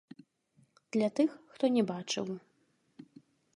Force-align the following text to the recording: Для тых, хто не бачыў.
Для 0.95 1.09
тых, 1.19 1.29
хто 1.53 1.65
не 1.77 1.83
бачыў. 1.93 2.25